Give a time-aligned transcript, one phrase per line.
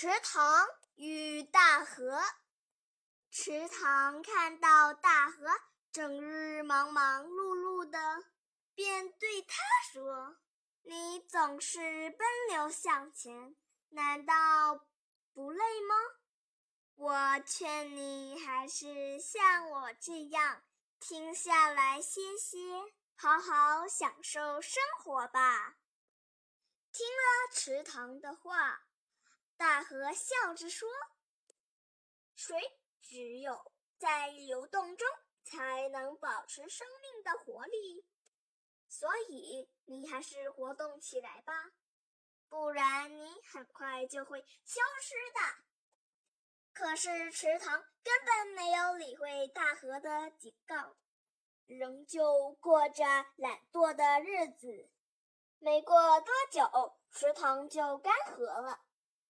[0.00, 0.64] 池塘
[0.94, 2.22] 与大河。
[3.32, 5.48] 池塘看到大河
[5.90, 7.98] 整日忙忙碌碌的，
[8.76, 9.60] 便对他
[9.92, 10.36] 说
[10.86, 13.56] ：“你总是奔流向前，
[13.88, 14.86] 难道
[15.32, 15.96] 不累吗？
[16.94, 20.62] 我劝你还是像我这样，
[21.00, 22.56] 停下来歇歇，
[23.16, 25.74] 好好享受生活吧。”
[26.94, 28.84] 听了池塘的话，
[29.58, 30.88] 大河笑着说
[32.36, 32.56] ：“水
[33.02, 35.06] 只有在流动中
[35.42, 38.06] 才能保持生命的活力，
[38.88, 41.72] 所以你还是活动起来吧，
[42.48, 45.64] 不然你很快就会消失的。”
[46.72, 50.96] 可是池塘根本没有理会大河的警告，
[51.66, 54.88] 仍旧过着懒惰的日子。
[55.58, 58.84] 没过多久，池塘就干涸了。